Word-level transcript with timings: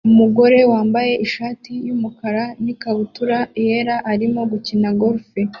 Umugore 0.09 0.57
wambaye 0.71 1.11
ishati 1.25 1.71
yumukara 1.87 2.43
n 2.63 2.65
ikabutura 2.73 3.37
yera 3.65 3.95
arimo 4.11 4.41
gukina 4.51 4.89
golf 4.99 5.27